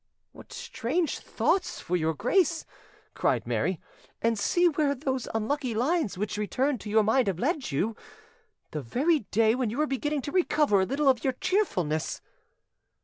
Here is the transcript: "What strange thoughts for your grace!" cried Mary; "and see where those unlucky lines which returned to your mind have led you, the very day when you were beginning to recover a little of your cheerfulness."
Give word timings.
"What 0.31 0.51
strange 0.51 1.19
thoughts 1.19 1.79
for 1.79 1.95
your 1.95 2.15
grace!" 2.15 2.65
cried 3.13 3.45
Mary; 3.45 3.79
"and 4.19 4.35
see 4.39 4.67
where 4.67 4.95
those 4.95 5.27
unlucky 5.31 5.75
lines 5.75 6.17
which 6.17 6.39
returned 6.39 6.81
to 6.81 6.89
your 6.89 7.03
mind 7.03 7.27
have 7.27 7.37
led 7.37 7.69
you, 7.71 7.95
the 8.71 8.81
very 8.81 9.19
day 9.29 9.53
when 9.53 9.69
you 9.69 9.77
were 9.77 9.85
beginning 9.85 10.23
to 10.23 10.31
recover 10.31 10.81
a 10.81 10.85
little 10.87 11.07
of 11.07 11.23
your 11.23 11.33
cheerfulness." 11.33 12.19